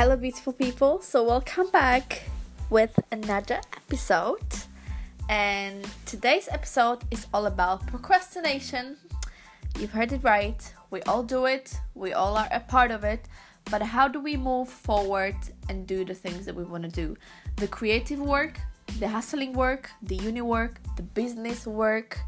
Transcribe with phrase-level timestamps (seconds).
[0.00, 1.02] Hello, beautiful people.
[1.02, 2.22] So, welcome back
[2.70, 4.50] with another episode.
[5.28, 8.96] And today's episode is all about procrastination.
[9.78, 10.74] You've heard it right.
[10.90, 13.28] We all do it, we all are a part of it.
[13.70, 15.36] But how do we move forward
[15.68, 17.14] and do the things that we want to do?
[17.56, 18.58] The creative work,
[19.00, 22.18] the hustling work, the uni work, the business work.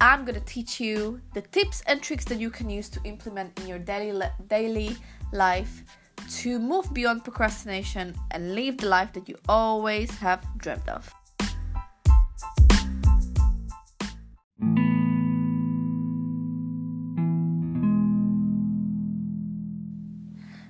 [0.00, 3.58] I'm going to teach you the tips and tricks that you can use to implement
[3.58, 4.96] in your daily daily
[5.32, 5.82] life
[6.28, 11.12] to move beyond procrastination and live the life that you always have dreamed of.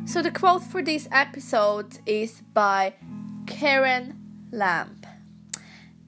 [0.04, 2.94] So, the quote for this episode is by
[3.46, 4.14] Karen
[4.52, 5.00] Lamb,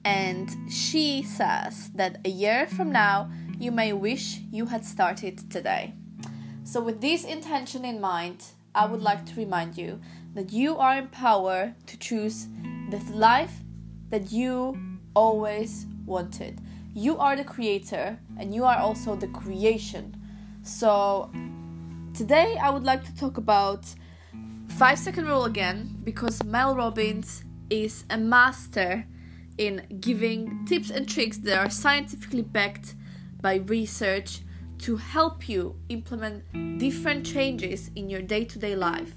[0.05, 5.93] and she says that a year from now, you may wish you had started today.
[6.63, 9.99] So, with this intention in mind, I would like to remind you
[10.35, 12.47] that you are in power to choose
[12.89, 13.61] the life
[14.09, 14.77] that you
[15.15, 16.61] always wanted.
[16.93, 20.15] You are the creator and you are also the creation.
[20.63, 21.31] So,
[22.13, 23.85] today I would like to talk about
[24.67, 29.05] 5 second rule again because Mel Robbins is a master
[29.57, 32.95] in giving tips and tricks that are scientifically backed
[33.41, 34.39] by research
[34.79, 36.43] to help you implement
[36.79, 39.13] different changes in your day to day life.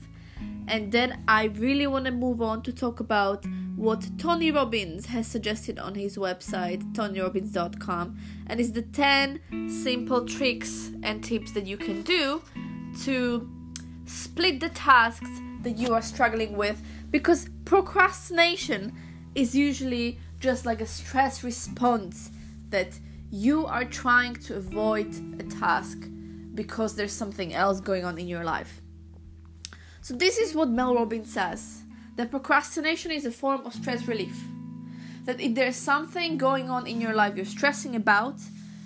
[0.68, 3.44] And then I really want to move on to talk about
[3.76, 10.92] what Tony Robbins has suggested on his website, tonyrobbins.com, and it's the 10 simple tricks
[11.02, 12.42] and tips that you can do
[13.02, 13.50] to
[14.04, 15.30] split the tasks
[15.62, 18.92] that you are struggling with because procrastination
[19.34, 22.30] is usually just like a stress response
[22.70, 22.98] that
[23.32, 25.08] you are trying to avoid
[25.40, 26.06] a task
[26.54, 28.82] because there's something else going on in your life.
[30.02, 31.82] So, this is what Mel Robbins says
[32.16, 34.38] that procrastination is a form of stress relief.
[35.24, 38.34] That if there's something going on in your life you're stressing about,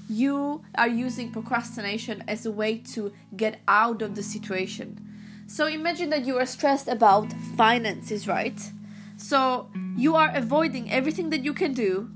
[0.09, 5.01] you are using procrastination as a way to get out of the situation.
[5.49, 8.61] So, imagine that you are stressed about finances, right?
[9.17, 12.11] So, you are avoiding everything that you can do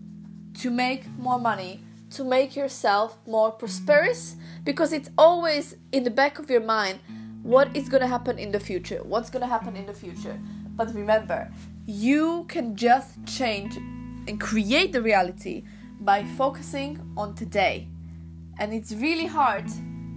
[0.60, 1.80] to make more money
[2.10, 6.98] to make yourself more prosperous because it's always in the back of your mind
[7.42, 9.00] what is going to happen in the future?
[9.02, 10.38] What's going to happen in the future?
[10.76, 11.50] But remember
[11.86, 15.64] you can just change and create the reality
[16.00, 17.88] by focusing on today.
[18.58, 19.64] And it's really hard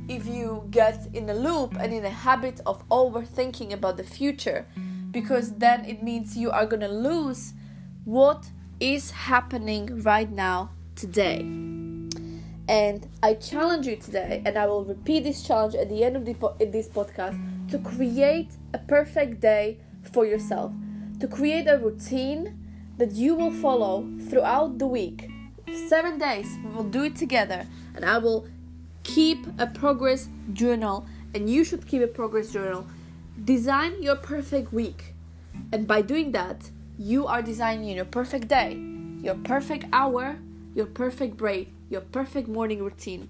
[0.09, 4.67] if you get in a loop and in a habit of overthinking about the future
[5.11, 7.53] because then it means you are going to lose
[8.03, 8.49] what
[8.79, 11.82] is happening right now today
[12.67, 16.25] and I challenge you today, and I will repeat this challenge at the end of
[16.25, 17.37] the po- this podcast
[17.69, 19.79] to create a perfect day
[20.13, 20.71] for yourself,
[21.19, 22.57] to create a routine
[22.97, 25.29] that you will follow throughout the week.
[25.87, 27.65] Seven days, we will do it together,
[27.95, 28.47] and I will
[29.03, 32.87] keep a progress journal, and you should keep a progress journal.
[33.43, 35.15] Design your perfect week,
[35.73, 38.79] and by doing that, you are designing your perfect day,
[39.21, 40.37] your perfect hour,
[40.75, 43.29] your perfect break your perfect morning routine.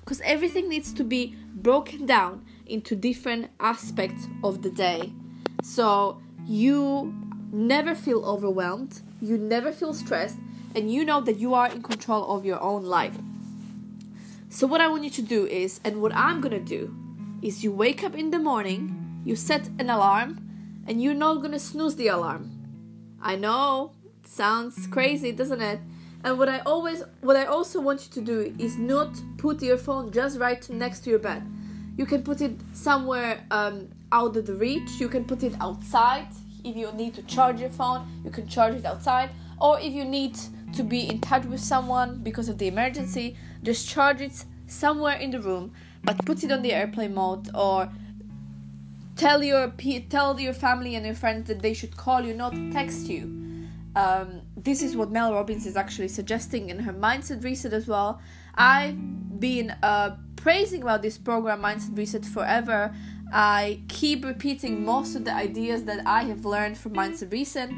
[0.00, 5.12] Because everything needs to be broken down into different aspects of the day.
[5.62, 7.12] So you
[7.52, 10.38] never feel overwhelmed you never feel stressed
[10.74, 13.16] and you know that you are in control of your own life.
[14.50, 16.94] So what i want you to do is and what i'm to do
[17.42, 20.30] is you wake up in the morning you set an alarm
[20.86, 22.50] and you're not to snooze the alarm.
[23.22, 23.92] I know
[24.26, 25.80] sounds crazy doesn't it
[26.24, 29.76] and what I always, what I also want you to do is not put your
[29.76, 31.42] phone just right next to your bed.
[31.98, 34.88] You can put it somewhere um, out of the reach.
[34.98, 36.28] You can put it outside.
[36.64, 39.30] If you need to charge your phone, you can charge it outside.
[39.60, 40.38] Or if you need
[40.72, 45.30] to be in touch with someone because of the emergency, just charge it somewhere in
[45.30, 45.72] the room,
[46.04, 47.92] but put it on the airplane mode or
[49.14, 49.72] tell your
[50.08, 53.44] tell your family and your friends that they should call you, not text you
[53.96, 58.20] um, this is what Mel Robbins is actually suggesting in her mindset reset as well.
[58.54, 58.96] I've
[59.40, 62.94] been uh, praising about this program, Mindset Reset, forever.
[63.32, 67.70] I keep repeating most of the ideas that I have learned from Mindset Reset,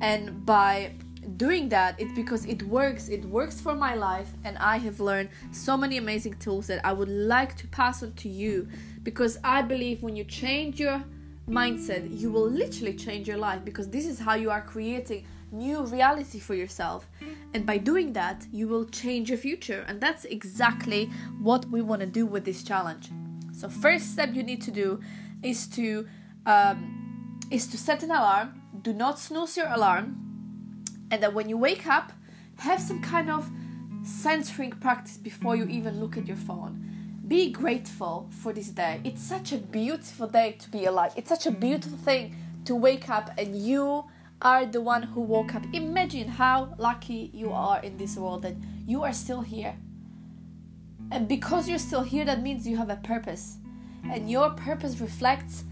[0.00, 0.94] and by
[1.36, 3.08] doing that, it's because it works.
[3.08, 6.92] It works for my life, and I have learned so many amazing tools that I
[6.92, 8.68] would like to pass on to you
[9.02, 11.02] because I believe when you change your
[11.48, 15.82] mindset, you will literally change your life because this is how you are creating new
[15.82, 17.08] reality for yourself.
[17.54, 19.84] And by doing that, you will change your future.
[19.88, 21.10] And that's exactly
[21.40, 23.10] what we want to do with this challenge.
[23.52, 25.00] So, first step you need to do
[25.42, 26.06] is to
[26.46, 28.60] um, is to set an alarm.
[28.82, 30.16] Do not snooze your alarm.
[31.10, 32.12] And then when you wake up,
[32.58, 33.50] have some kind of
[34.02, 36.86] centering practice before you even look at your phone.
[37.26, 39.00] Be grateful for this day.
[39.04, 41.12] It's such a beautiful day to be alive.
[41.16, 44.04] It's such a beautiful thing to wake up and you
[44.42, 45.64] are the one who woke up.
[45.72, 48.54] Imagine how lucky you are in this world that
[48.86, 49.76] you are still here.
[51.10, 53.58] And because you're still here, that means you have a purpose.
[54.04, 55.64] And your purpose reflects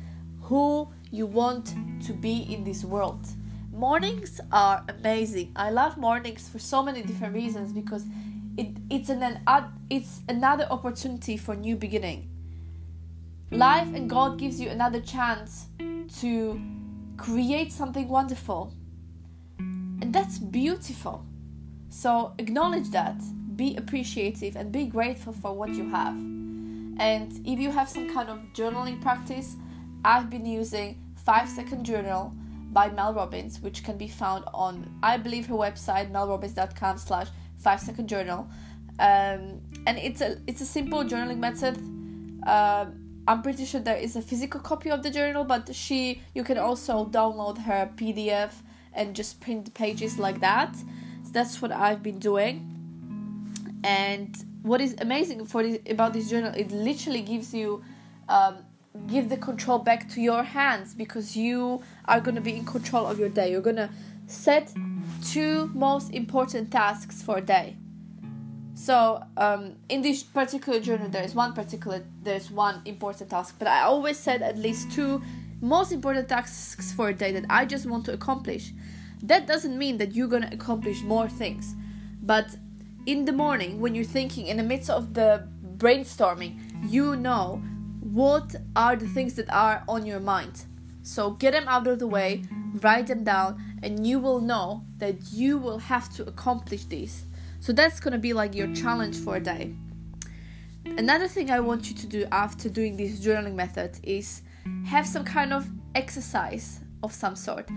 [0.42, 1.74] who you want
[2.04, 3.26] to be in this world.
[3.72, 5.52] Mornings are amazing.
[5.54, 8.04] I love mornings for so many different reasons because
[8.56, 9.40] it, it's an,
[9.88, 12.28] it's another opportunity for new beginning.
[13.50, 15.68] Life and God gives you another chance
[16.20, 16.60] to
[17.18, 18.72] create something wonderful.
[19.58, 21.26] And that's beautiful.
[21.90, 23.20] So acknowledge that,
[23.56, 26.14] be appreciative, and be grateful for what you have.
[26.98, 29.56] And if you have some kind of journaling practice,
[30.04, 32.32] I've been using 5 Second Journal
[32.72, 37.28] by Mel Robbins, which can be found on, I believe, her website, melrobbins.com slash
[37.58, 38.48] 5 Second Journal.
[39.00, 41.78] Um, and it's a it's a simple journaling method.
[42.46, 42.86] Uh,
[43.28, 46.56] I'm pretty sure there is a physical copy of the journal, but she you can
[46.56, 48.52] also download her PDF
[48.94, 50.75] and just print the pages like that.
[50.75, 52.54] So that's what I've been doing.
[53.84, 57.84] And what is amazing for this, about this journal, it literally gives you
[58.30, 58.64] um,
[59.06, 63.06] give the control back to your hands because you are going to be in control
[63.06, 63.50] of your day.
[63.52, 63.90] You're going to
[64.26, 64.72] set
[65.22, 67.76] two most important tasks for a day.
[68.88, 73.69] So um, in this particular journal, there is one particular, there's one important task, but
[73.69, 75.20] I always said at least two
[75.61, 78.73] most important tasks for a day that I just want to accomplish.
[79.23, 81.76] That doesn't mean that you're gonna accomplish more things,
[82.23, 82.56] but
[83.05, 85.46] in the morning when you're thinking in the midst of the
[85.76, 86.58] brainstorming,
[86.90, 87.61] you know
[88.00, 90.64] what are the things that are on your mind.
[91.02, 92.44] So get them out of the way,
[92.81, 97.26] write them down, and you will know that you will have to accomplish these
[97.60, 99.75] so that's gonna be like your challenge for a day.
[100.84, 104.43] Another thing I want you to do after doing this journaling method is
[104.87, 107.69] have some kind of exercise of some sort.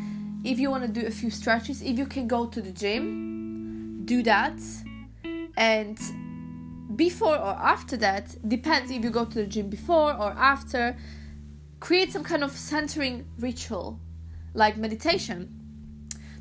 [0.44, 4.04] If you want to do a few stretches, if you can go to the gym,
[4.06, 4.60] do that.
[5.58, 6.00] And
[6.96, 10.98] before or after that, depends if you go to the gym before or after,
[11.80, 14.00] create some kind of centering ritual
[14.54, 15.61] like meditation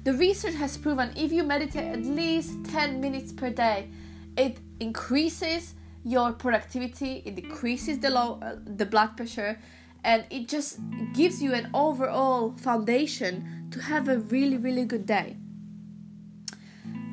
[0.03, 3.91] the research has proven if you meditate at least 10 minutes per day,
[4.37, 5.75] it increases
[6.05, 9.59] your productivity, it decreases the low uh, the blood pressure,
[10.03, 10.79] and it just
[11.13, 15.37] gives you an overall foundation to have a really really good day.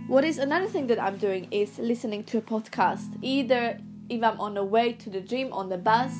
[0.07, 4.39] What is another thing that I'm doing is listening to a podcast, either if I'm
[4.39, 6.13] on the way to the gym on the bus,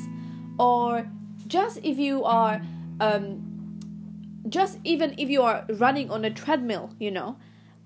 [0.60, 1.10] or
[1.48, 2.62] just if you are
[3.00, 3.47] um,
[4.50, 7.38] just even if you are running on a treadmill, you know.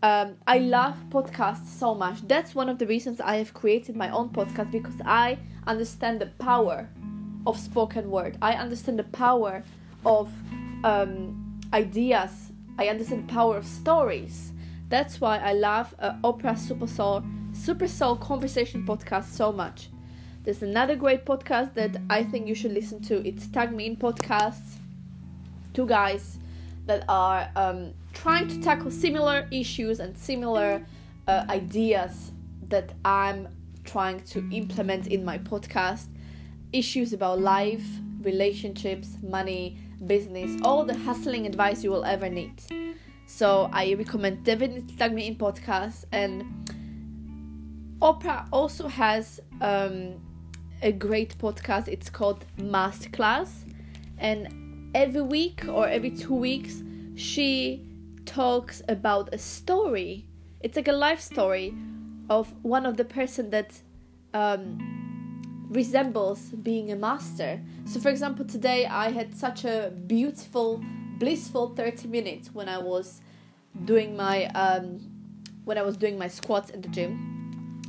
[0.04, 2.28] Um, I love podcasts so much.
[2.28, 5.38] That's one of the reasons I have created my own podcast because I
[5.68, 6.90] understand the power
[7.46, 8.38] of spoken word.
[8.42, 9.64] I understand the power
[10.06, 10.32] of
[10.84, 12.52] um, ideas.
[12.80, 14.54] I understand the power of stories.
[14.90, 17.24] That's why I love uh, Oprah Super Soul,
[17.54, 19.90] Super Soul Conversation podcast so much.
[20.44, 23.26] There's another great podcast that I think you should listen to.
[23.28, 24.78] It's Tag Me In Podcasts.
[25.74, 26.40] Two guys
[26.86, 30.86] that are um, trying to tackle similar issues and similar
[31.28, 32.32] uh, ideas
[32.70, 33.48] that I'm
[33.84, 36.08] trying to implement in my podcast.
[36.74, 37.86] Issues about life,
[38.22, 42.62] relationships, money, business, all the hustling advice you will ever need.
[43.28, 46.44] So I recommend definitely tag me in podcast and
[48.02, 50.20] Oprah also has um,
[50.82, 51.88] a great podcast.
[51.88, 53.50] It's called Masterclass,
[54.18, 54.48] and
[54.94, 56.84] every week or every two weeks
[57.16, 57.86] she
[58.26, 60.26] talks about a story.
[60.62, 61.74] It's like a life story
[62.30, 63.82] of one of the person that
[64.34, 67.62] um, resembles being a master.
[67.86, 70.84] So for example today i had such a beautiful
[71.18, 73.22] blissful 30 minutes when i was
[73.86, 75.00] doing my um,
[75.66, 77.82] when i was doing my squats in the gym.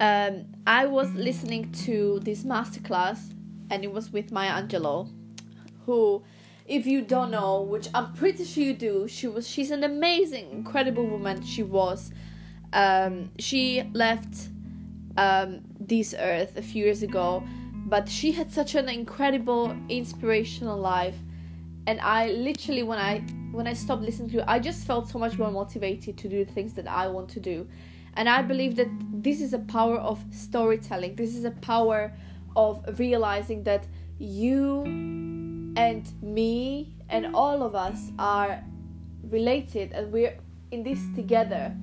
[0.00, 3.32] Um, i was listening to this masterclass
[3.70, 5.08] and it was with maya angelou
[5.86, 6.22] who
[6.66, 10.50] if you don't know, which I'm pretty sure you do, she was she's an amazing,
[10.50, 11.42] incredible woman.
[11.44, 12.12] She was.
[12.72, 14.48] Um, she left
[15.16, 17.42] um, this earth a few years ago,
[17.86, 21.16] but she had such an incredible, inspirational life.
[21.86, 23.18] And I literally, when I
[23.50, 26.44] when I stopped listening to her, I just felt so much more motivated to do
[26.44, 27.68] the things that I want to do.
[28.14, 31.16] And I believe that this is a power of storytelling.
[31.16, 32.12] This is a power
[32.56, 33.86] of realizing that
[34.18, 34.84] you
[35.76, 38.62] and me and all of us are
[39.30, 40.36] related and we're
[40.70, 41.74] in this together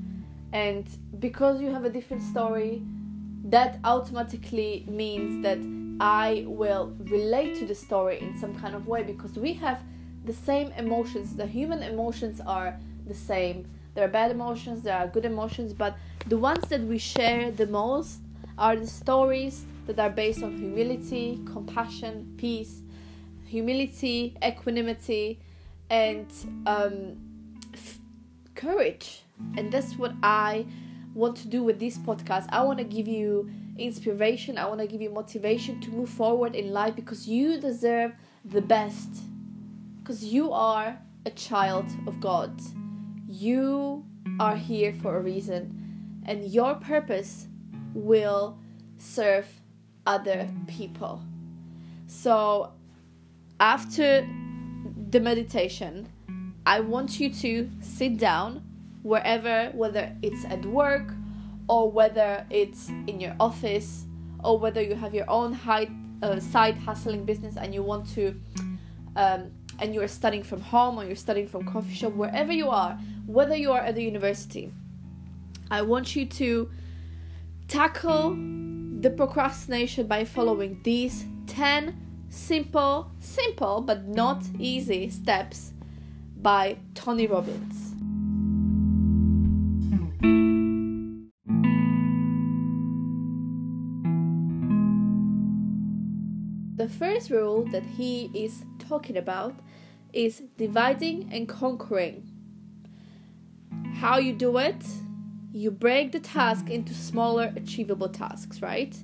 [0.54, 0.88] and
[1.20, 2.82] because you have a different story
[3.46, 5.60] that automatically means that
[6.00, 9.82] I will relate to the story in some kind of way because we have
[10.26, 11.36] the same emotions.
[11.36, 12.78] The human emotions are
[13.08, 13.68] the same.
[13.96, 17.68] There are bad emotions, there are good emotions, but the ones that we share the
[17.68, 18.22] most
[18.58, 22.82] are the stories that are based on humility, compassion, peace,
[23.50, 25.40] humility, equanimity,
[25.90, 26.32] and
[26.66, 27.18] um,
[27.74, 28.00] f-
[28.56, 29.24] courage.
[29.58, 30.66] And that's what I
[31.16, 32.48] want to do with this podcast.
[32.50, 36.56] I want to give you inspiration, I want to give you motivation to move forward
[36.56, 38.14] in life because you deserve
[38.46, 39.10] the best.
[40.00, 42.62] Because you are a child of God.
[43.28, 44.06] You
[44.40, 47.48] are here for a reason, and your purpose
[47.94, 48.58] will
[48.98, 49.48] serve
[50.06, 51.22] other people.
[52.08, 52.72] So,
[53.60, 54.28] after
[55.10, 56.08] the meditation,
[56.66, 58.64] I want you to sit down
[59.04, 61.12] wherever, whether it's at work
[61.68, 64.06] or whether it's in your office
[64.44, 65.58] or whether you have your own
[66.22, 68.40] uh, side hustling business and you want to
[69.16, 72.98] um, and you're studying from home or you're studying from coffee shop wherever you are
[73.26, 74.72] whether you are at the university
[75.72, 76.70] i want you to
[77.68, 78.32] tackle
[79.02, 85.74] the procrastination by following these 10 simple simple but not easy steps
[86.42, 87.90] by tony robbins
[96.80, 99.54] The first rule that he is talking about
[100.14, 102.32] is dividing and conquering.
[103.96, 104.82] How you do it?
[105.52, 108.96] You break the task into smaller, achievable tasks, right?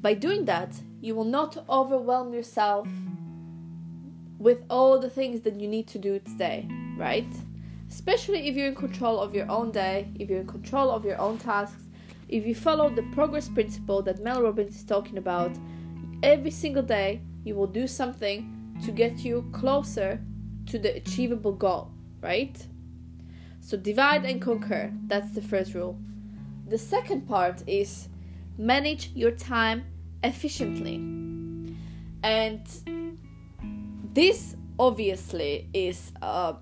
[0.00, 2.86] By doing that, you will not overwhelm yourself
[4.38, 7.32] with all the things that you need to do today, right?
[7.88, 11.20] Especially if you're in control of your own day, if you're in control of your
[11.20, 11.84] own tasks,
[12.28, 15.52] if you follow the progress principle that Mel Robbins is talking about
[16.22, 20.20] every single day you will do something to get you closer
[20.66, 21.90] to the achievable goal,
[22.20, 22.66] right?
[23.60, 24.92] So divide and conquer.
[25.06, 25.98] That's the first rule.
[26.68, 28.08] The second part is
[28.56, 29.84] manage your time
[30.22, 30.96] efficiently.
[32.22, 32.66] And
[34.12, 36.54] this obviously is uh,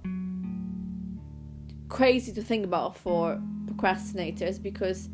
[1.89, 5.09] crazy to think about for procrastinators because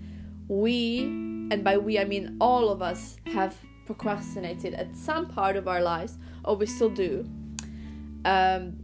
[0.48, 5.68] we, and by we I mean all of us, have procrastinated at some part of
[5.68, 7.28] our lives, or we still do.
[8.24, 8.76] Um,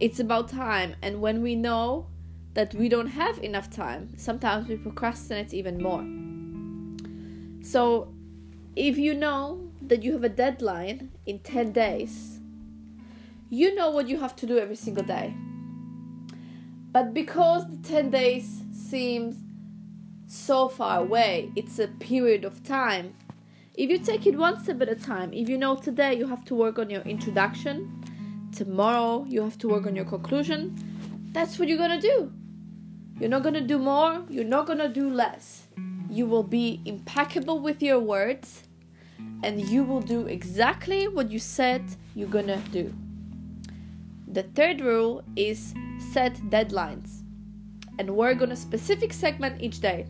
[0.00, 2.08] it's about time, and when we know
[2.54, 6.04] that we don't have enough time, sometimes we procrastinate even more.
[7.66, 8.14] So,
[8.76, 12.40] if you know that you have a deadline in 10 days,
[13.50, 15.34] you know what you have to do every single day.
[16.92, 19.36] But because the 10 days seems
[20.26, 23.14] so far away, it's a period of time
[23.76, 26.46] if you take it one step at a time, if you know today you have
[26.46, 28.02] to work on your introduction,
[28.56, 30.74] tomorrow you have to work on your conclusion,
[31.32, 32.32] that's what you're gonna do.
[33.20, 35.65] You're not gonna do more, you're not gonna do less.
[36.08, 38.62] You will be impeccable with your words
[39.42, 41.82] and you will do exactly what you said
[42.14, 42.94] you're gonna do.
[44.28, 45.74] The third rule is
[46.12, 47.22] set deadlines
[47.98, 50.06] and work on a specific segment each day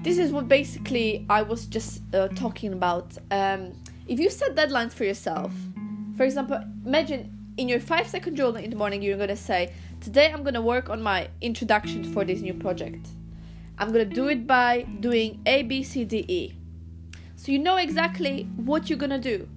[0.00, 3.16] this is what basically I was just uh, talking about.
[3.30, 3.72] Um,
[4.06, 5.52] if you set deadlines for yourself,
[6.16, 10.32] for example, imagine in your five second journal in the morning, you're gonna say, Today
[10.32, 13.08] I'm gonna work on my introduction for this new project.
[13.78, 16.54] I'm gonna do it by doing A, B, C, D, E.
[17.36, 19.48] So you know exactly what you're gonna do.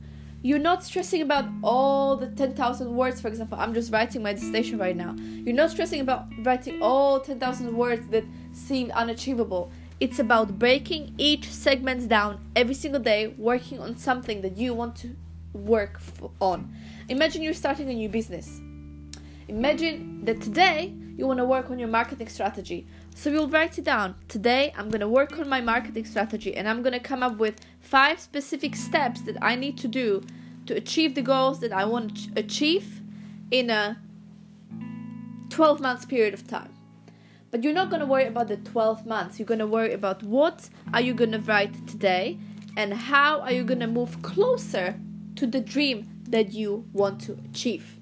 [0.43, 3.59] You're not stressing about all the 10,000 words, for example.
[3.59, 5.15] I'm just writing my dissertation right now.
[5.17, 8.23] You're not stressing about writing all 10,000 words that
[8.53, 9.71] seem unachievable.
[9.99, 14.95] It's about breaking each segment down every single day, working on something that you want
[14.97, 15.15] to
[15.53, 15.99] work
[16.39, 16.73] on.
[17.09, 18.61] Imagine you're starting a new business.
[19.47, 22.87] Imagine that today you want to work on your marketing strategy.
[23.15, 24.15] So you'll write it down.
[24.27, 27.37] Today I'm going to work on my marketing strategy and I'm going to come up
[27.37, 30.23] with five specific steps that I need to do
[30.65, 33.01] to achieve the goals that I want to achieve
[33.49, 33.99] in a
[35.49, 36.73] 12 months period of time.
[37.51, 39.37] But you're not going to worry about the 12 months.
[39.37, 42.39] You're going to worry about what are you going to write today
[42.77, 44.97] and how are you going to move closer
[45.35, 47.97] to the dream that you want to achieve.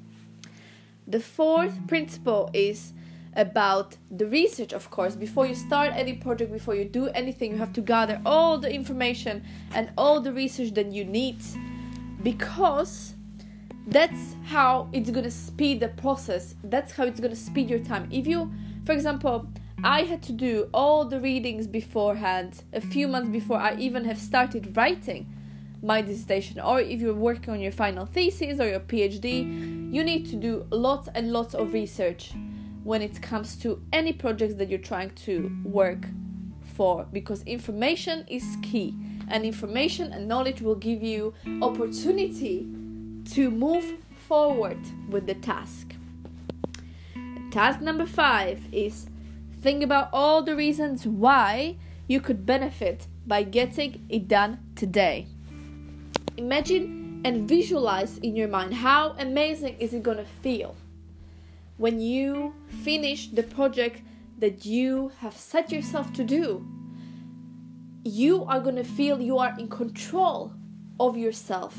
[1.08, 2.94] The fourth principle is
[3.40, 5.16] about the research, of course.
[5.16, 8.72] Before you start any project, before you do anything, you have to gather all the
[8.72, 9.44] information
[9.74, 11.42] and all the research that you need
[12.22, 13.16] because
[13.88, 16.56] that's how it's gonna speed the process.
[16.64, 18.08] That's how it's gonna speed your time.
[18.12, 18.52] If you
[18.90, 19.46] for example
[19.84, 24.18] i had to do all the readings beforehand a few months before i even have
[24.18, 25.32] started writing
[25.84, 30.26] my dissertation or if you're working on your final thesis or your phd you need
[30.26, 32.32] to do lots and lots of research
[32.90, 36.08] when it comes to any projects that you're trying to work
[36.74, 38.96] for because information is key
[39.28, 41.32] and information and knowledge will give you
[41.62, 42.68] opportunity
[43.24, 43.86] to move
[44.28, 45.94] forward with the task.
[47.52, 49.06] Task number five is
[49.62, 51.78] think about all the reasons why
[52.08, 55.28] you could benefit by getting it done today.
[56.38, 60.76] Imagine and visualize in your mind how amazing is it going to feel
[61.80, 64.04] when you finish the project
[64.38, 66.68] that you have set yourself to do.
[68.04, 70.54] You are going to feel you are in control
[71.00, 71.76] of yourself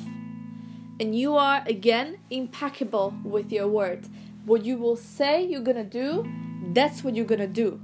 [1.00, 4.06] and you are again impeccable with your word.
[4.44, 6.30] What you will say you're gonna do,
[6.74, 7.80] that's what you're gonna do.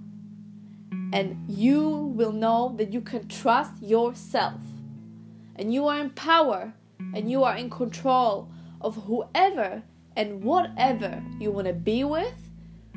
[1.14, 4.60] And you will know that you can trust yourself.
[5.56, 6.74] And you are in power
[7.14, 8.50] and you are in control
[8.82, 9.82] of whoever
[10.16, 12.50] and whatever you wanna be with,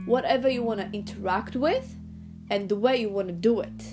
[0.06, 1.96] whatever you wanna interact with,
[2.50, 3.84] and the way you wanna do it.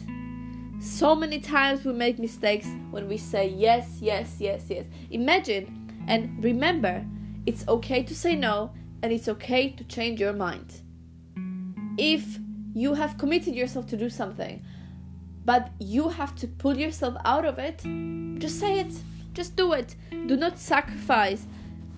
[0.80, 4.86] So many times we make mistakes when we say yes, yes, yes, yes.
[5.10, 7.04] Imagine and remember,
[7.46, 10.82] it's okay to say no and it's okay to change your mind.
[11.98, 12.38] If
[12.74, 14.64] you have committed yourself to do something,
[15.44, 17.82] but you have to pull yourself out of it,
[18.38, 18.92] just say it.
[19.32, 19.96] Just do it.
[20.10, 21.46] Do not sacrifice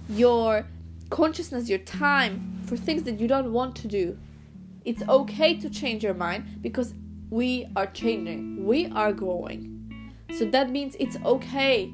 [0.09, 0.67] your
[1.11, 4.19] consciousness, your time for things that you don't want to do.
[4.85, 6.95] It's okay to change your mind because
[7.31, 9.75] we are changing, we are growing.
[10.37, 11.93] So that means it's okay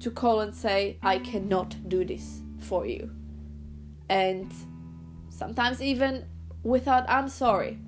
[0.00, 3.10] to call and say, I cannot do this for you.
[4.08, 4.52] And
[5.28, 6.26] sometimes even
[6.62, 7.78] without I'm sorry.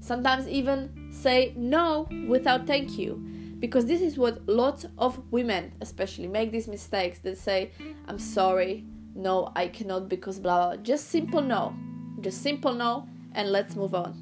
[0.00, 3.24] Sometimes even say no without thank you.
[3.58, 7.18] Because this is what lots of women, especially, make these mistakes.
[7.18, 7.72] They say,
[8.06, 8.86] I'm sorry,
[9.18, 10.82] no, I cannot because blah, blah.
[10.82, 11.74] Just simple no.
[12.20, 14.14] Just simple no, and let's move on.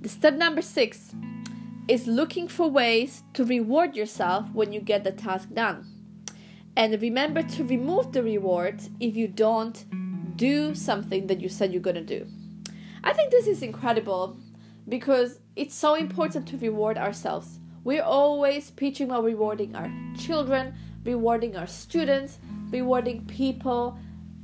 [0.00, 1.14] The step number six
[1.88, 5.86] is looking for ways to reward yourself when you get the task done.
[6.76, 9.84] And remember to remove the reward if you don't
[10.36, 12.26] do something that you said you're gonna do.
[13.02, 14.36] I think this is incredible
[14.88, 17.58] because it's so important to reward ourselves.
[17.82, 22.38] We're always preaching about rewarding our children, rewarding our students,
[22.70, 23.98] rewarding people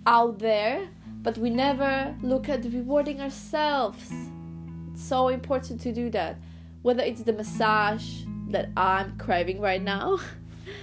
[0.06, 0.88] out there,
[1.22, 4.12] but we never look at rewarding ourselves.
[4.92, 6.38] It's so important to do that
[6.86, 10.20] whether it's the massage that I'm craving right now,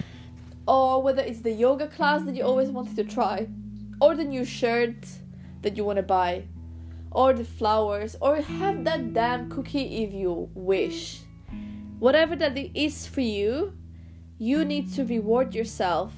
[0.68, 3.48] or whether it's the yoga class that you always wanted to try,
[4.02, 5.06] or the new shirt
[5.62, 6.44] that you want to buy,
[7.10, 11.22] or the flowers, or have that damn cookie if you wish.
[12.00, 13.72] Whatever that is for you,
[14.36, 16.12] you need to reward yourself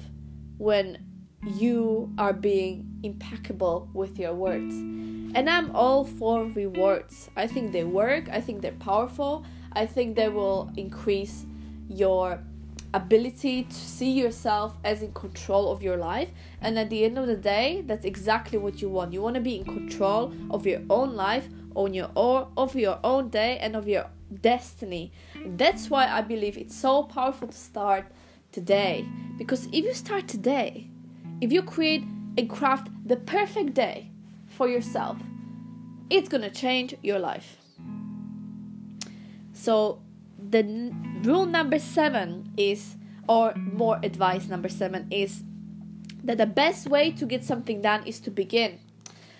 [0.57, 0.97] when
[1.45, 4.75] you are being impeccable with your words.
[4.75, 7.29] And I'm all for rewards.
[7.35, 11.45] I think they work, I think they're powerful, I think they will increase
[11.89, 12.39] your
[12.93, 16.29] ability to see yourself as in control of your life.
[16.61, 19.13] And at the end of the day that's exactly what you want.
[19.13, 22.99] You want to be in control of your own life on your own of your
[23.03, 24.07] own day and of your
[24.41, 25.11] destiny.
[25.45, 28.05] That's why i believe it's so powerful to start
[28.51, 29.05] today.
[29.37, 30.89] Because if you start today
[31.41, 32.03] if you create
[32.37, 34.09] and craft the perfect day
[34.47, 35.17] for yourself
[36.09, 37.57] it's to change your life
[39.53, 40.01] so
[40.37, 42.95] the n- rule number seven is,
[43.27, 45.43] or more advice number seven is
[46.23, 48.79] that the best way to get something done is to begin.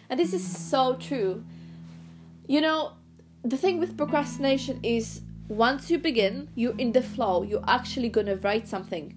[0.10, 1.44] And this is so true.
[2.48, 2.94] You know,
[3.44, 8.38] the thing with procrastination is once you begin, you're in the flow, you're actually gonna
[8.38, 9.16] write something.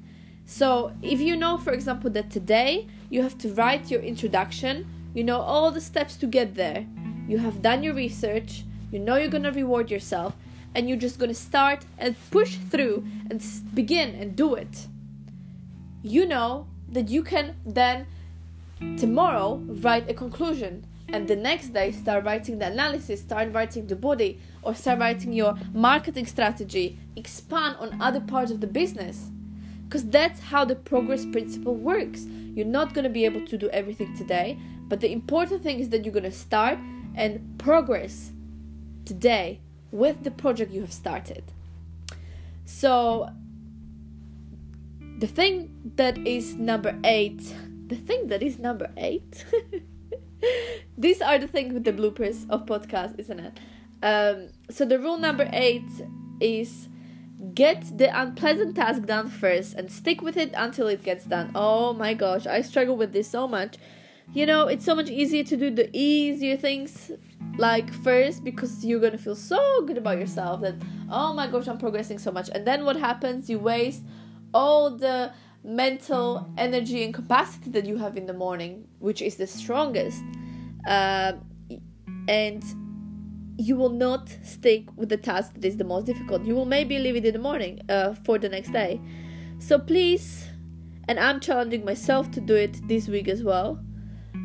[0.50, 4.84] So, if you know, for example, that today you have to write your introduction,
[5.14, 6.88] you know all the steps to get there,
[7.28, 10.34] you have done your research, you know you're gonna reward yourself,
[10.74, 13.40] and you're just to start and push through and
[13.74, 14.88] begin and do it,
[16.02, 18.08] you know that you can then
[18.98, 23.94] tomorrow write a conclusion and the next day start writing the analysis, start writing the
[23.94, 29.30] body, or start writing your marketing strategy, expand on other parts of the business.
[29.90, 32.24] Because that's how the progress principle works.
[32.54, 34.56] You're not going to be able to do everything today,
[34.88, 36.78] but the important thing is that you're going to start
[37.16, 38.30] and progress
[39.04, 39.58] today
[39.90, 41.42] with the project you have started.
[42.66, 43.30] So,
[45.18, 47.42] the thing that is number eight
[47.90, 49.44] the thing that is number eight.
[50.96, 53.58] These are the things with the bloopers of podcast, isn't it?
[54.02, 55.90] Um, so the rule number eight
[56.38, 56.88] is
[57.54, 61.50] get the unpleasant task done first and stick with it until it gets done.
[61.54, 63.76] Oh my gosh, I struggle with this so much.
[64.32, 67.10] You know, it's so much easier to do the easier things
[67.56, 70.74] like first because you're gonna feel so good about yourself that
[71.10, 72.48] oh my gosh, I'm progressing so much.
[72.54, 73.50] And then what happens?
[73.50, 74.02] You waste
[74.54, 75.32] all the
[75.64, 80.22] mental energy and capacity that you have in the morning, which is the strongest.
[80.86, 81.32] Uh,
[82.28, 82.62] and
[83.60, 86.42] you will not stick with the task that is the most difficult.
[86.44, 88.98] You will maybe leave it in the morning uh, for the next day.
[89.58, 90.48] So please,
[91.08, 93.78] and I'm challenging myself to do it this week as well.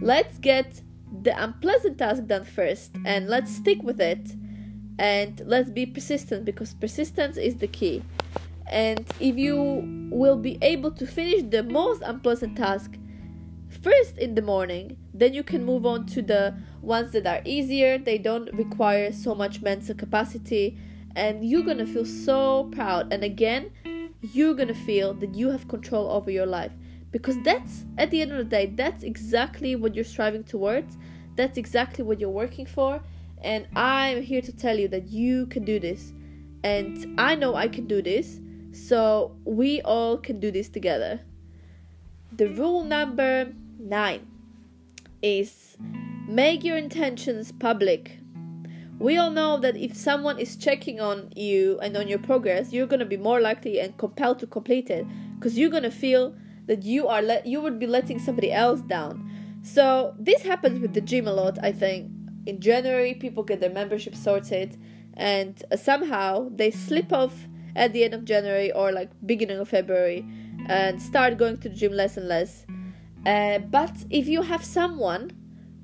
[0.02, 0.82] Let's get
[1.22, 4.36] the unpleasant task done first and let's stick with it
[5.00, 8.04] and let's be persistent because persistence is the key.
[8.68, 12.98] And if you will be able to finish the most unpleasant task
[13.70, 17.98] first in the morning, then you can move on to the ones that are easier,
[17.98, 20.78] they don't require so much mental capacity,
[21.16, 23.12] and you're gonna feel so proud.
[23.12, 23.72] And again,
[24.22, 26.72] you're gonna feel that you have control over your life
[27.12, 30.98] because that's at the end of the day, that's exactly what you're striving towards,
[31.36, 33.02] that's exactly what you're working for.
[33.42, 36.14] And I'm here to tell you that you can do this,
[36.64, 38.40] and I know I can do this
[38.72, 41.22] so we all can do this together.
[42.38, 44.28] The rule number nine
[45.22, 45.78] is
[46.28, 48.20] make your intentions public.
[49.00, 52.88] We all know that if someone is checking on you and on your progress, you're
[52.88, 56.36] going to be more likely and compelled to complete it because you're going to feel
[56.66, 59.32] that you are let you would be letting somebody else down.
[59.62, 62.12] So this happens with the gym a lot, I think.
[62.46, 64.78] In January, people get their membership sorted
[65.14, 70.26] and somehow they slip off at the end of January or like beginning of February
[70.68, 72.66] and start going to the gym less and less.
[73.26, 75.32] Uh, but if you have someone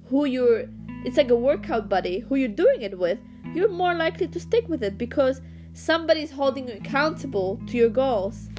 [0.10, 0.66] who you're,
[1.06, 3.20] it's like a workout buddy who you're doing it with,
[3.54, 5.42] you're more likely to stick with it because
[5.74, 8.50] somebody's holding you accountable to your goals.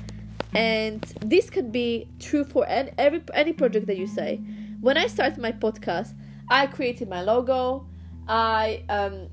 [0.55, 4.37] And this could be true for any, every any project that you say.
[4.81, 6.15] When I started my podcast,
[6.51, 7.87] I created my logo.
[8.29, 9.29] I um,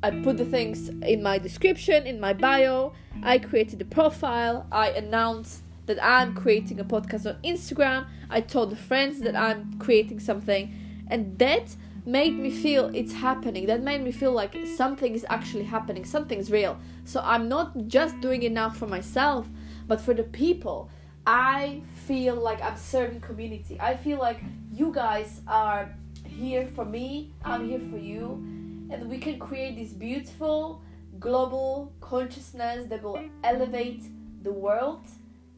[0.00, 2.92] I put the things in my description, in my bio.
[3.22, 4.66] I created a profile.
[4.70, 8.06] I announced that I'm creating a podcast on Instagram.
[8.30, 10.72] I told the friends that I'm creating something.
[11.08, 11.74] And that
[12.06, 13.66] made me feel it's happening.
[13.66, 16.78] That made me feel like something is actually happening, something's real.
[17.04, 19.48] So I'm not just doing it now for myself,
[19.88, 20.90] but for the people.
[21.26, 23.80] I feel like I'm serving community.
[23.80, 24.40] I feel like
[24.72, 25.92] you guys are
[26.24, 30.82] here for me, I'm here for you and we can create this beautiful
[31.18, 34.02] global consciousness that will elevate
[34.42, 35.06] the world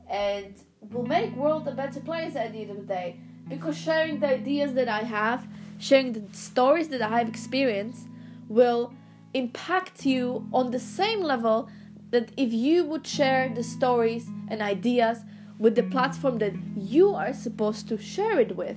[0.08, 0.54] and
[0.90, 3.16] will make world a better place at the end of the day.
[3.48, 5.46] Because sharing the ideas that i have
[5.78, 8.06] sharing the stories that i have experienced
[8.48, 8.92] will
[9.34, 11.68] impact you on the same level
[12.10, 15.18] that if you would share the stories and ideas
[15.58, 18.76] with the platform that you are supposed to share it with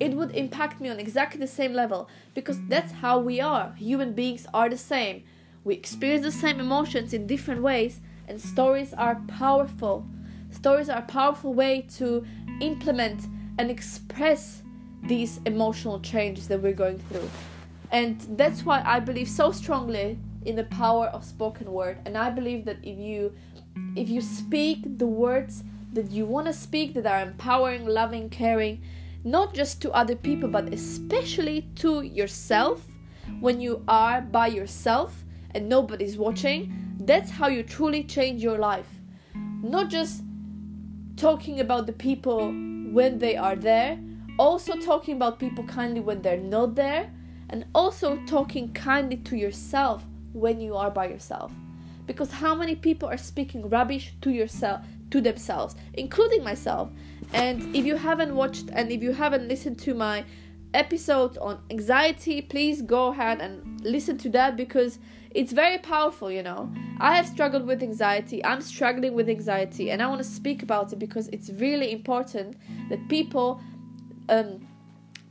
[0.00, 3.72] it would impact me on exactly the same level because that's how we are.
[3.74, 5.24] Human beings are the same.
[5.62, 10.06] We experience the same emotions in different ways, and stories are powerful.
[10.50, 12.24] Stories are a powerful way to
[12.60, 13.26] implement
[13.58, 14.62] and express
[15.04, 17.30] these emotional changes that we're going through.
[17.90, 21.98] And that's why I believe so strongly in the power of spoken word.
[22.04, 23.32] And I believe that if you
[23.96, 28.82] if you speak the words that you want to speak that are empowering, loving, caring,
[29.24, 32.86] not just to other people, but especially to yourself
[33.40, 36.96] when you are by yourself and nobody's watching.
[37.00, 38.86] That's how you truly change your life.
[39.62, 40.22] Not just
[41.16, 42.52] talking about the people
[42.92, 43.98] when they are there,
[44.38, 47.10] also talking about people kindly when they're not there,
[47.48, 51.52] and also talking kindly to yourself when you are by yourself.
[52.06, 54.84] Because how many people are speaking rubbish to yourself
[55.14, 56.90] to themselves, including myself.
[57.32, 60.24] And if you haven't watched and if you haven't listened to my
[60.72, 64.98] episode on anxiety, please go ahead and listen to that because
[65.30, 66.72] it's very powerful, you know.
[67.00, 68.44] I have struggled with anxiety.
[68.44, 72.56] I'm struggling with anxiety and I want to speak about it because it's really important
[72.88, 73.60] that people
[74.28, 74.66] um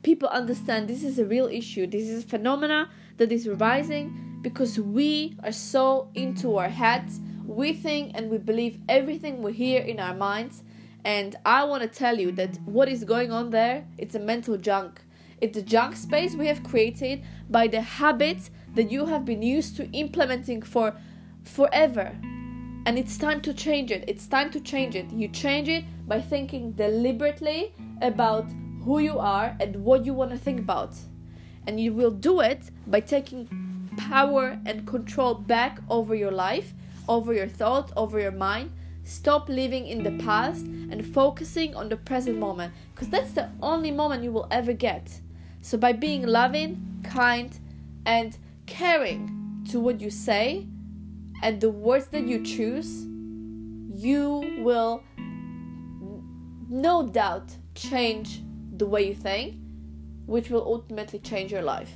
[0.04, 1.88] people understand this is a real issue.
[1.88, 7.74] This is a phenomena that is rising because we are so into our heads we
[7.74, 10.64] think and we believe everything we hear in our minds.
[11.06, 14.58] And I want to tell you that what is going on there, it's a mental
[14.58, 15.02] junk.
[15.42, 19.76] It's a junk space we have created by the habits that you have been used
[19.78, 20.96] to implementing for
[21.44, 22.16] forever.
[22.86, 24.06] And it's time to change it.
[24.08, 25.12] It's time to change it.
[25.12, 28.46] You change it by thinking deliberately about
[28.84, 30.96] who you are and what you want to think about.
[31.68, 33.48] And you will do it by taking
[33.98, 36.74] power and control back over your life,
[37.08, 38.72] over your thoughts, over your mind.
[39.04, 43.92] Stop living in the past and focusing on the present moment because that's the only
[43.92, 45.20] moment you will ever get.
[45.62, 47.58] So, by being loving, kind,
[48.06, 50.68] and caring to what you say
[51.42, 53.06] and the words that you choose,
[53.96, 55.04] you will
[56.70, 58.42] no doubt change
[58.78, 59.56] the way you think,
[60.26, 61.92] which will ultimately change your life.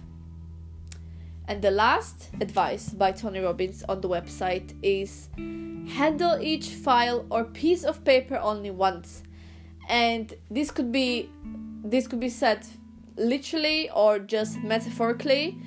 [1.48, 5.30] And the last advice by Tony Robbins on the website is
[5.88, 9.24] handle each file or piece of paper only once.
[9.88, 11.30] And this could be
[11.84, 12.66] this could be said
[13.16, 15.58] literally or just metaphorically.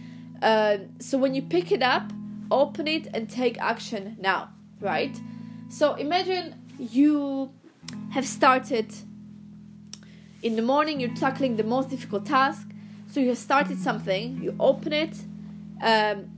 [0.43, 2.13] Uh, so when you pick it up,
[2.51, 5.19] open it and take action now, right?
[5.69, 7.51] So imagine you
[8.11, 8.93] have started
[10.43, 12.69] in the morning, you're tackling the most difficult task.
[13.07, 15.17] So you have started something, you open it,
[15.81, 16.31] um,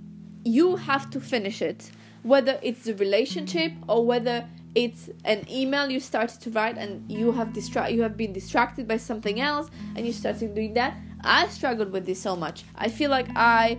[0.45, 1.91] you have to finish it.
[2.23, 7.33] Whether it's a relationship or whether it's an email you started to write and you
[7.33, 10.97] have distra- you have been distracted by something else and you started doing that.
[11.23, 12.65] I struggled with this so much.
[12.75, 13.79] I feel like I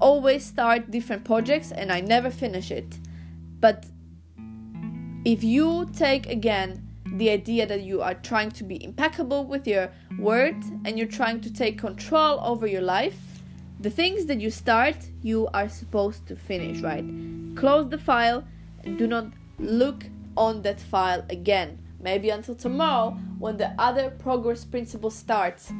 [0.00, 2.98] always start different projects and I never finish it.
[3.60, 3.86] But
[5.24, 6.82] if you take again
[7.14, 11.40] the idea that you are trying to be impeccable with your word and you're trying
[11.42, 13.35] to take control over your life,
[13.78, 17.04] the things that you start, you are supposed to finish, right?
[17.56, 18.44] Close the file
[18.96, 19.26] do not
[19.58, 20.04] look
[20.36, 21.78] on that file again.
[22.00, 25.72] Maybe until tomorrow when the other progress principle starts.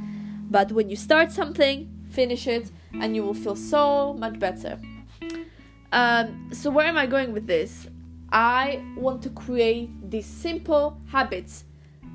[0.51, 4.79] But when you start something, finish it and you will feel so much better.
[5.93, 7.89] Um, so, where am I going with this?
[8.33, 11.65] I want to create these simple habits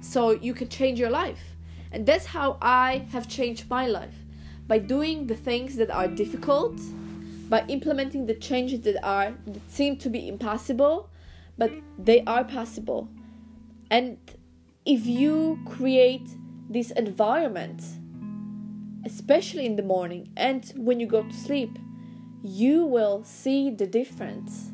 [0.01, 1.55] so you can change your life.
[1.91, 4.20] And that's how I have changed my life
[4.71, 6.79] by doing the things that are difficult,
[7.49, 11.09] by implementing the changes that are that seem to be impossible,
[11.57, 13.09] but they are possible.
[13.89, 14.17] And
[14.85, 16.25] if you create
[16.69, 17.81] this environment,
[19.05, 21.77] especially in the morning and when you go to sleep,
[22.41, 24.71] you will see the difference.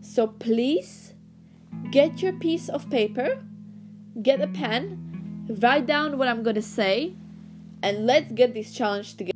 [0.00, 1.12] So please
[1.90, 3.44] get your piece of paper,
[4.22, 4.82] get a pen,
[5.60, 7.16] write down what I'm gonna say,
[7.82, 9.30] and let's get this challenge together.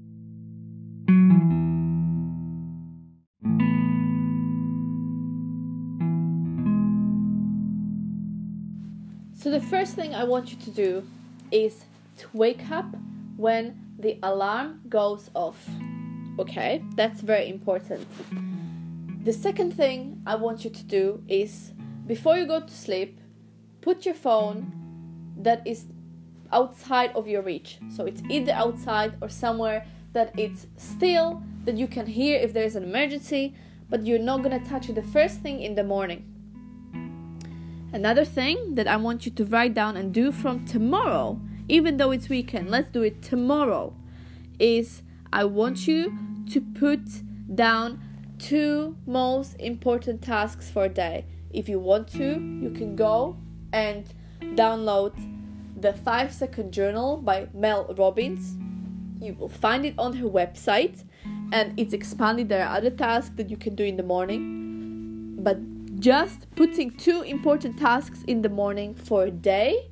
[9.36, 11.06] So, the first thing I want you to do
[11.50, 11.84] is
[12.18, 12.86] to wake up
[13.36, 15.68] when the alarm goes off.
[16.38, 18.06] Okay, that's very important.
[19.24, 21.72] The second thing I want you to do is
[22.06, 23.20] before you go to sleep,
[23.80, 24.72] put your phone
[25.38, 25.86] that is
[26.54, 27.78] outside of your reach.
[27.94, 32.76] So it's either outside or somewhere that it's still, that you can hear if there's
[32.76, 33.54] an emergency,
[33.90, 36.24] but you're not gonna touch it the first thing in the morning.
[37.92, 42.12] Another thing that I want you to write down and do from tomorrow, even though
[42.12, 43.94] it's weekend, let's do it tomorrow,
[44.58, 46.16] is I want you
[46.50, 47.00] to put
[47.54, 48.00] down
[48.38, 51.24] two most important tasks for a day.
[51.52, 52.24] If you want to,
[52.62, 53.36] you can go
[53.72, 54.12] and
[54.56, 55.12] download
[55.76, 58.56] the 5 second journal by Mel Robbins.
[59.20, 61.04] You will find it on her website
[61.52, 62.48] and it's expanded.
[62.48, 65.58] There are other tasks that you can do in the morning, but
[66.00, 69.90] just putting two important tasks in the morning for a day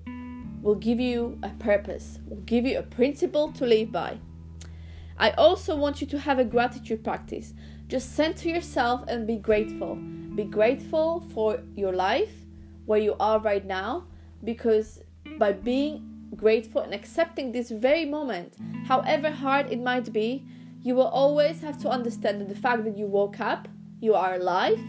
[0.61, 4.18] will give you a purpose, will give you a principle to live by.
[5.18, 7.55] I also want you to have a gratitude practice.
[7.88, 9.97] Just center yourself and be grateful.
[10.35, 12.33] Be grateful for your life,
[12.87, 14.07] where you are right now,
[14.45, 15.01] because
[15.38, 18.55] by being grateful and accepting this very moment,
[18.87, 20.45] however hard it might be,
[20.83, 23.68] you will always have to understand that the fact that you woke up,
[24.01, 24.81] you are alive,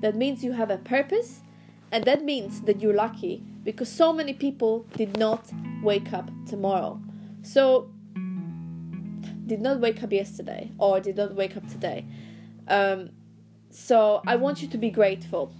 [0.00, 1.40] that means you have a purpose,
[1.90, 5.50] and that means that you're lucky because so many people did not
[5.82, 7.00] wake up tomorrow.
[7.42, 7.90] So,
[9.46, 12.06] did not wake up yesterday or did not wake up today.
[12.68, 13.10] Um,
[13.70, 15.52] so I want you to be grateful.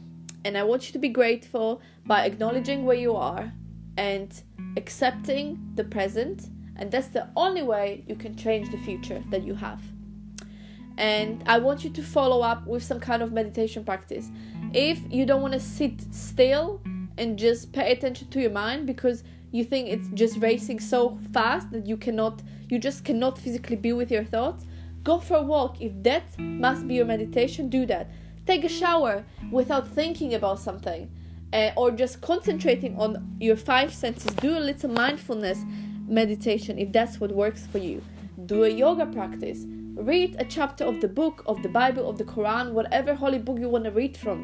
[0.44, 3.52] And I want you to be grateful by acknowledging where you are
[3.96, 4.42] and
[4.76, 6.48] accepting the present.
[6.76, 9.80] And that's the only way you can change the future that you have.
[10.98, 14.30] And I want you to follow up with some kind of meditation practice.
[14.72, 16.82] If you don't want to sit still
[17.18, 21.70] and just pay attention to your mind because you think it's just racing so fast
[21.72, 24.64] that you cannot you just cannot physically be with your thoughts
[25.04, 25.80] Go for a walk.
[25.80, 28.08] If that must be your meditation, do that.
[28.46, 31.10] Take a shower without thinking about something
[31.52, 34.32] uh, or just concentrating on your five senses.
[34.36, 35.58] Do a little mindfulness.
[36.08, 38.02] meditation if that's what works for you.
[38.46, 39.64] Do a yoga practice.
[39.94, 43.58] Read a chapter of the book, of the Bible, of the Quran, whatever holy book
[43.58, 44.38] you want to read from.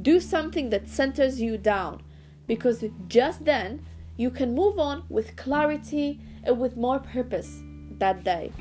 [0.00, 2.02] Do something that centers you down
[2.46, 3.84] because just then
[4.16, 7.62] you can move on with clarity and with more purpose
[7.98, 8.52] that day.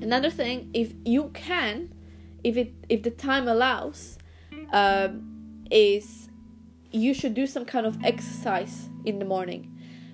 [0.00, 1.92] Another thing, if you can,
[2.42, 4.18] if it if the time allows,
[4.72, 6.28] um, is
[6.92, 9.68] you should do some kind of exercise in the morning.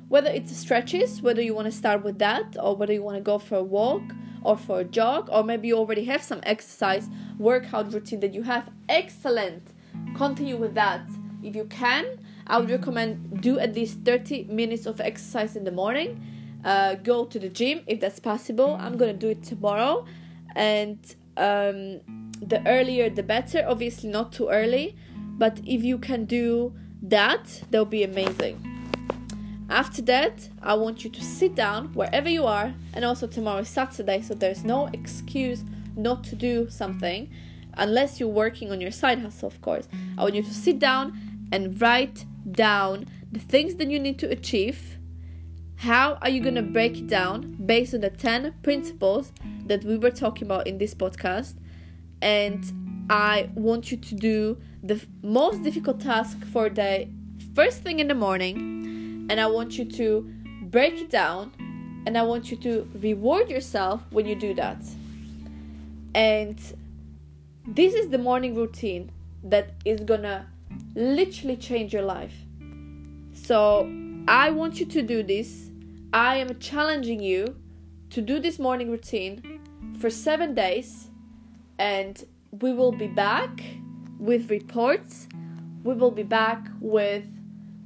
[0.09, 3.23] Whether it's stretches, whether you want to start with that, or whether you want to
[3.23, 4.03] go for a walk
[4.43, 8.43] or for a jog, or maybe you already have some exercise workout routine that you
[8.43, 8.71] have.
[8.89, 9.75] Excellent.
[10.17, 11.09] Continue with that
[11.43, 12.07] if you can.
[12.47, 16.25] I would recommend do at least 30 minutes of exercise in the morning.
[16.65, 18.77] Uh, go to the gym if that's possible.
[18.81, 20.07] I'm gonna do it tomorrow,
[20.57, 20.99] and
[21.37, 22.01] um,
[22.41, 23.65] the earlier the better.
[23.69, 24.97] Obviously, not too early,
[25.39, 28.65] but if you can do that, that'll be amazing.
[29.71, 33.69] After that, I want you to sit down wherever you are, and also tomorrow is
[33.69, 35.63] Saturday, so there's no excuse
[35.97, 37.31] not to do something
[37.75, 39.87] unless you're working on your side hustle, of course.
[40.17, 44.31] I want you to sit down and write down the things that you need to
[44.31, 44.97] achieve.
[45.77, 49.33] How are you going to break it down based on the 10 principles
[49.67, 51.55] that we were talking about in this podcast?
[52.21, 57.09] And I want you to do the most difficult task for the
[57.55, 60.31] first thing in the morning and I want you to
[60.63, 61.53] break it down
[62.07, 64.83] and I want you to reward yourself when you do that.
[66.15, 66.59] And
[67.67, 69.11] this is the morning routine
[69.45, 70.47] that is gonna
[70.95, 72.35] literally change your life.
[73.33, 73.91] So
[74.27, 75.71] I want you to do this.
[76.13, 77.57] I am challenging you
[78.11, 79.61] to do this morning routine
[79.99, 81.09] for seven days,
[81.79, 83.63] and we will be back
[84.19, 85.29] with reports.
[85.85, 87.25] We will be back with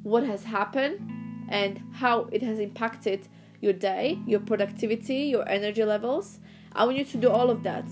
[0.03, 3.29] what has happened and how it has impacted
[3.61, 6.40] your day, your productivity, your energy levels.
[6.72, 7.85] I want you to do all of that.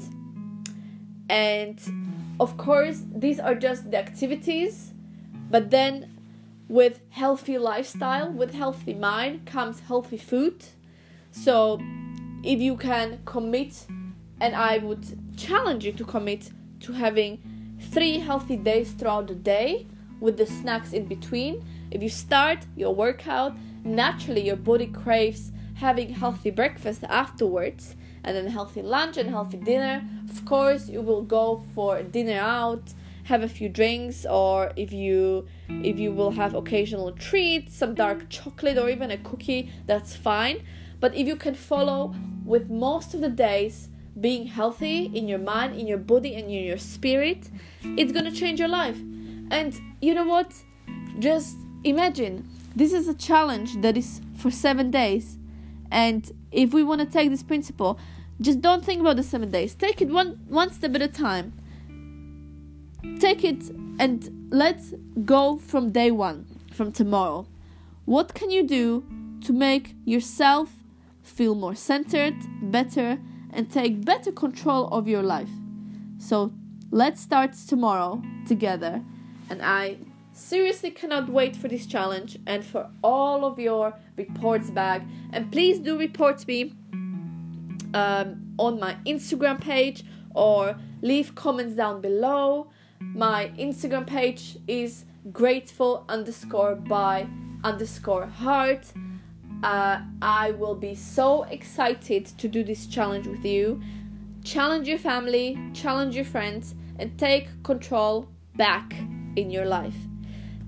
[1.28, 1.78] And
[2.40, 4.92] of course, these are just the activities,
[5.50, 6.16] but then
[6.68, 10.64] with healthy lifestyle, with healthy mind comes healthy food.
[11.30, 11.80] So
[12.42, 13.87] if you can commit,
[14.40, 15.04] and I would
[15.37, 16.50] challenge you to commit
[16.81, 17.38] to having
[17.81, 19.87] three healthy days throughout the day
[20.21, 26.11] with the snacks in between if you start your workout, naturally your body craves having
[26.11, 30.05] healthy breakfast afterwards and then healthy lunch and healthy dinner.
[30.31, 32.93] Of course, you will go for dinner out,
[33.25, 38.29] have a few drinks or if you if you will have occasional treats, some dark
[38.29, 40.62] chocolate or even a cookie, that's fine.
[41.01, 42.14] But if you can follow
[42.45, 46.64] with most of the days being healthy in your mind, in your body and in
[46.64, 47.51] your spirit,
[47.83, 48.99] it's to change your life.
[49.51, 50.55] And you know what?
[51.18, 55.38] Just imagine this is a challenge that is for seven days
[55.90, 57.99] and if we want to take this principle
[58.40, 61.53] just don't think about the seven days take it one one step at a time
[63.18, 64.94] take it and let's
[65.25, 67.46] go from day one from tomorrow
[68.05, 69.05] what can you do
[69.42, 70.70] to make yourself
[71.23, 72.35] feel more centered
[72.70, 73.18] better
[73.52, 75.50] and take better control of your life
[76.18, 76.52] so
[76.90, 79.02] let's start tomorrow together
[79.48, 79.96] and i
[80.32, 85.02] seriously cannot wait for this challenge and for all of your reports back.
[85.32, 86.74] And please do report me
[87.94, 92.70] um, on my Instagram page or leave comments down below.
[93.00, 97.28] My Instagram page is grateful underscore by
[97.64, 98.92] underscore heart.
[99.62, 103.81] Uh, I will be so excited to do this challenge with you.
[104.42, 108.94] Challenge your family, challenge your friends, and take control back
[109.37, 109.96] in your life.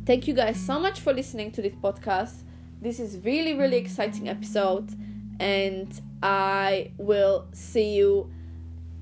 [0.04, 2.42] Thank you guys so much for listening to this podcast.
[2.80, 4.90] This is really really exciting episode
[5.40, 8.30] and I will see you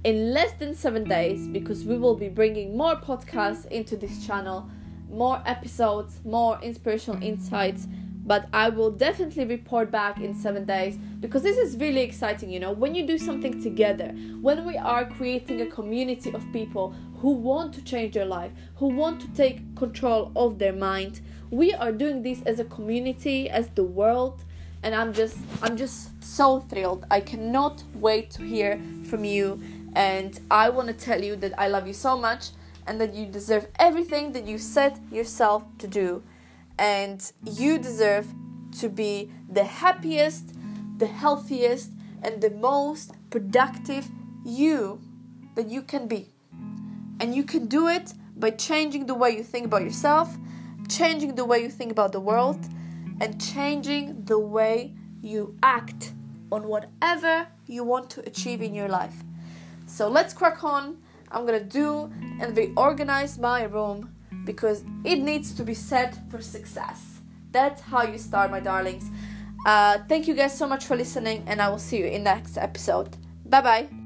[0.05, 4.71] in less than 7 days because we will be bringing more podcasts into this channel,
[5.11, 7.87] more episodes, more inspirational insights
[8.31, 12.49] but I will definitely report back in seven days because this is really exciting.
[12.49, 16.95] You know, when you do something together, when we are creating a community of people
[17.17, 21.75] who want to change their life, who want to take control of their mind, we
[21.75, 24.45] are doing this as a community, as the world,
[24.85, 27.07] and I'm just, I'm just so thrilled.
[27.11, 29.61] I cannot wait to hear from you,
[29.95, 32.51] and I want to tell you that I love you so much
[32.87, 36.23] and that you deserve everything that you set yourself to do
[36.81, 38.27] and you deserve
[38.81, 40.55] to be the happiest,
[40.97, 44.09] the healthiest, and the most productive
[44.45, 44.99] you
[45.55, 46.33] that you can be.
[47.21, 50.35] And you can do it by changing the way you think about yourself,
[50.89, 52.59] changing the way you think about the world,
[53.21, 56.15] and changing the way you act
[56.51, 59.15] on whatever you want to achieve in your life.
[59.87, 60.97] So let's crack on.
[61.31, 62.11] I'm gonna do
[62.41, 64.15] and reorganize my room
[64.45, 67.21] because it needs to be set for success.
[67.53, 69.11] That's how you start, my darlings.
[69.67, 72.35] Uh, thank you guys so much for listening, and I will see you in the
[72.35, 73.17] next episode.
[73.45, 74.00] Bye bye.